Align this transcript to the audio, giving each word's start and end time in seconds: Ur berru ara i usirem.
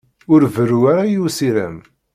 Ur 0.33 0.41
berru 0.53 0.79
ara 0.91 1.03
i 1.15 1.17
usirem. 1.25 1.75